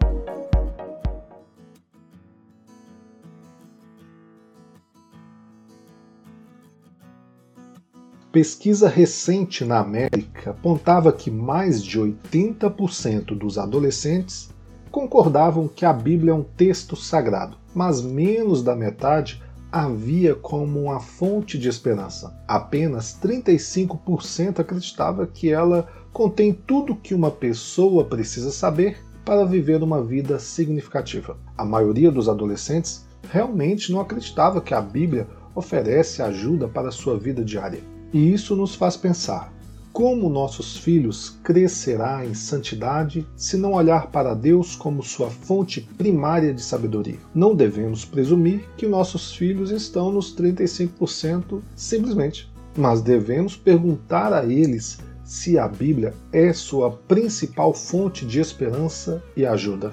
Pesquisa 8.32 8.88
recente 8.88 9.62
na 9.62 9.80
América 9.80 10.52
apontava 10.52 11.12
que 11.12 11.30
mais 11.30 11.84
de 11.84 12.00
80% 12.00 13.36
dos 13.36 13.58
adolescentes 13.58 14.56
concordavam 14.90 15.68
que 15.68 15.84
a 15.84 15.92
Bíblia 15.92 16.32
é 16.32 16.34
um 16.34 16.42
texto 16.42 16.96
sagrado, 16.96 17.56
mas 17.74 18.00
menos 18.00 18.62
da 18.62 18.74
metade 18.74 19.42
havia 19.70 20.34
como 20.34 20.84
uma 20.84 20.98
fonte 20.98 21.58
de 21.58 21.68
esperança. 21.68 22.34
Apenas 22.46 23.18
35% 23.22 24.60
acreditava 24.60 25.26
que 25.26 25.50
ela 25.50 25.86
contém 26.12 26.52
tudo 26.52 26.96
que 26.96 27.14
uma 27.14 27.30
pessoa 27.30 28.04
precisa 28.04 28.50
saber 28.50 28.98
para 29.24 29.44
viver 29.44 29.82
uma 29.82 30.02
vida 30.02 30.38
significativa. 30.38 31.36
A 31.56 31.64
maioria 31.64 32.10
dos 32.10 32.28
adolescentes 32.28 33.06
realmente 33.30 33.92
não 33.92 34.00
acreditava 34.00 34.60
que 34.60 34.72
a 34.72 34.80
Bíblia 34.80 35.28
oferece 35.54 36.22
ajuda 36.22 36.66
para 36.66 36.88
a 36.88 36.92
sua 36.92 37.18
vida 37.18 37.44
diária. 37.44 37.80
E 38.12 38.32
isso 38.32 38.56
nos 38.56 38.74
faz 38.74 38.96
pensar: 38.96 39.52
como 39.98 40.30
nossos 40.30 40.76
filhos 40.76 41.40
crescerá 41.42 42.24
em 42.24 42.32
santidade 42.32 43.26
se 43.34 43.56
não 43.56 43.72
olhar 43.72 44.12
para 44.12 44.32
Deus 44.32 44.76
como 44.76 45.02
sua 45.02 45.28
fonte 45.28 45.80
primária 45.80 46.54
de 46.54 46.62
sabedoria? 46.62 47.18
Não 47.34 47.52
devemos 47.52 48.04
presumir 48.04 48.64
que 48.76 48.86
nossos 48.86 49.34
filhos 49.34 49.72
estão 49.72 50.12
nos 50.12 50.32
35% 50.36 51.60
simplesmente, 51.74 52.48
mas 52.76 53.02
devemos 53.02 53.56
perguntar 53.56 54.32
a 54.32 54.46
eles 54.46 55.00
se 55.24 55.58
a 55.58 55.66
Bíblia 55.66 56.14
é 56.32 56.52
sua 56.52 56.92
principal 56.92 57.74
fonte 57.74 58.24
de 58.24 58.38
esperança 58.38 59.20
e 59.36 59.44
ajuda. 59.44 59.92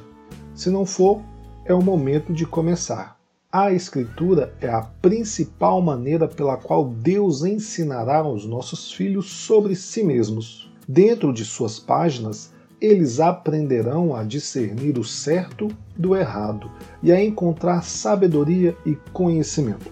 Se 0.53 0.69
não 0.69 0.86
for, 0.86 1.19
é 1.66 1.73
o 1.73 1.81
momento 1.81 2.31
de 2.31 2.45
começar. 2.45 3.17
A 3.58 3.72
Escritura 3.72 4.53
é 4.59 4.67
a 4.67 4.81
principal 4.81 5.81
maneira 5.81 6.28
pela 6.28 6.58
qual 6.58 6.89
Deus 6.89 7.45
ensinará 7.45 8.17
aos 8.17 8.45
nossos 8.45 8.92
filhos 8.92 9.31
sobre 9.31 9.78
si 9.78 10.03
mesmos. 10.03 10.70
Dentro 10.86 11.31
de 11.31 11.45
suas 11.45 11.80
páginas, 11.80 12.52
eles 12.81 13.22
aprenderão 13.22 14.14
a 14.14 14.25
discernir 14.25 15.00
o 15.00 15.06
certo 15.06 15.70
do 15.95 16.17
errado 16.17 16.70
e 17.02 17.14
a 17.14 17.23
encontrar 17.23 17.81
sabedoria 17.86 18.75
e 18.86 18.97
conhecimento. 19.14 19.90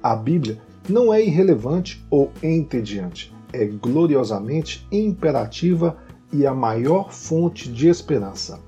A 0.00 0.14
Bíblia 0.14 0.60
não 0.88 1.12
é 1.12 1.20
irrelevante 1.20 2.06
ou 2.08 2.30
entediante, 2.40 3.34
é 3.52 3.64
gloriosamente 3.64 4.86
imperativa 4.92 5.96
e 6.32 6.46
a 6.46 6.54
maior 6.54 7.12
fonte 7.12 7.68
de 7.72 7.88
esperança. 7.88 8.60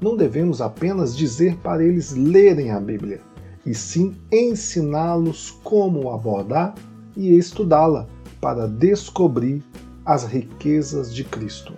Não 0.00 0.16
devemos 0.16 0.62
apenas 0.62 1.14
dizer 1.14 1.58
para 1.58 1.84
eles 1.84 2.14
lerem 2.16 2.70
a 2.70 2.80
Bíblia 2.80 3.28
e 3.64 3.74
sim 3.74 4.16
ensiná-los 4.30 5.50
como 5.62 6.10
abordar 6.12 6.74
e 7.16 7.36
estudá-la 7.36 8.08
para 8.40 8.66
descobrir 8.66 9.62
as 10.04 10.24
riquezas 10.24 11.14
de 11.14 11.24
Cristo. 11.24 11.74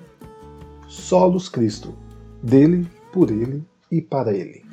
Solos 0.88 1.48
Cristo, 1.48 1.94
dele, 2.42 2.86
por 3.12 3.30
ele 3.30 3.64
e 3.90 4.00
para 4.00 4.32
ele. 4.32 4.71